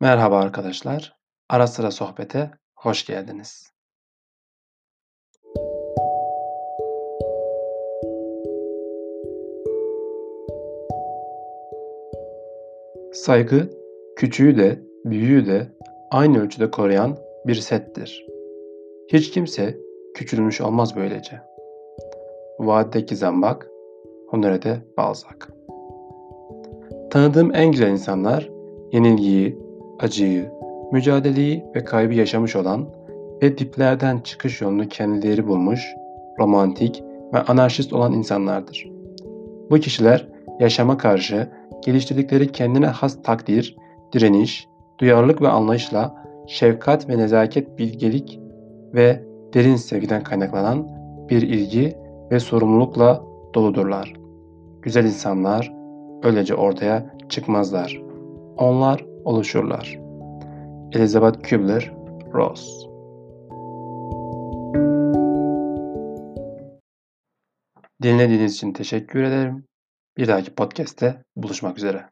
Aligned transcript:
Merhaba 0.00 0.38
arkadaşlar. 0.38 1.16
Ara 1.48 1.66
sıra 1.66 1.90
sohbete 1.90 2.50
hoş 2.74 3.06
geldiniz. 3.06 3.72
Saygı, 13.12 13.70
küçüğü 14.16 14.56
de, 14.56 14.82
büyüğü 15.04 15.46
de 15.46 15.66
aynı 16.10 16.42
ölçüde 16.42 16.70
koruyan 16.70 17.16
bir 17.46 17.54
settir. 17.54 18.26
Hiç 19.12 19.30
kimse 19.30 19.78
küçülmüş 20.14 20.60
olmaz 20.60 20.96
böylece. 20.96 21.40
Vadideki 22.58 23.16
zambak, 23.16 23.70
Honoré 24.30 24.78
Balzac. 24.96 25.38
Tanıdığım 27.10 27.54
en 27.54 27.72
güzel 27.72 27.90
insanlar 27.90 28.50
yenilgiyi, 28.92 29.67
acıyı, 29.98 30.52
mücadeleyi 30.92 31.64
ve 31.74 31.84
kaybı 31.84 32.14
yaşamış 32.14 32.56
olan 32.56 32.88
ve 33.42 33.58
diplerden 33.58 34.18
çıkış 34.18 34.60
yolunu 34.60 34.88
kendileri 34.88 35.46
bulmuş, 35.46 35.80
romantik 36.38 37.02
ve 37.34 37.38
anarşist 37.38 37.92
olan 37.92 38.12
insanlardır. 38.12 38.90
Bu 39.70 39.78
kişiler 39.78 40.28
yaşama 40.60 40.98
karşı 40.98 41.48
geliştirdikleri 41.84 42.52
kendine 42.52 42.86
has 42.86 43.22
takdir, 43.22 43.76
direniş, 44.12 44.68
duyarlılık 44.98 45.42
ve 45.42 45.48
anlayışla 45.48 46.24
şefkat 46.46 47.08
ve 47.08 47.18
nezaket 47.18 47.78
bilgelik 47.78 48.40
ve 48.94 49.24
derin 49.54 49.76
sevgiden 49.76 50.22
kaynaklanan 50.22 50.88
bir 51.30 51.42
ilgi 51.42 51.96
ve 52.30 52.40
sorumlulukla 52.40 53.22
doludurlar. 53.54 54.12
Güzel 54.82 55.04
insanlar 55.04 55.72
öylece 56.22 56.54
ortaya 56.54 57.14
çıkmazlar. 57.28 58.02
Onlar 58.56 59.07
oluşurlar. 59.24 59.98
Elizabeth 60.92 61.38
Kübler-Ross 61.38 62.88
Dinlediğiniz 68.02 68.54
için 68.54 68.72
teşekkür 68.72 69.22
ederim. 69.22 69.64
Bir 70.16 70.28
dahaki 70.28 70.54
podcast'te 70.54 71.22
buluşmak 71.36 71.78
üzere. 71.78 72.08